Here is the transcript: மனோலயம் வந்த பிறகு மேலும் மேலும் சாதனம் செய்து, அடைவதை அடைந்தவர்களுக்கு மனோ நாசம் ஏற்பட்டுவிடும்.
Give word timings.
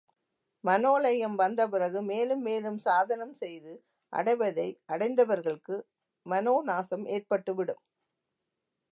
மனோலயம் 0.63 1.35
வந்த 1.35 1.61
பிறகு 1.67 1.99
மேலும் 2.01 2.41
மேலும் 2.41 2.79
சாதனம் 2.79 3.33
செய்து, 3.33 3.73
அடைவதை 4.13 4.67
அடைந்தவர்களுக்கு 4.85 5.77
மனோ 6.25 6.55
நாசம் 6.63 7.05
ஏற்பட்டுவிடும். 7.07 7.81